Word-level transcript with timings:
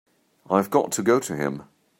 I've 0.49 0.71
got 0.71 0.91
to 0.93 1.03
go 1.03 1.19
to 1.19 1.35
him. 1.35 1.61